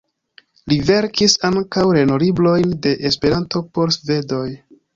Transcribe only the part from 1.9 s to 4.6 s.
lernolibrojn de Esperanto por svedoj.